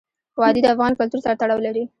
[0.39, 1.83] وادي د افغان کلتور سره تړاو لري.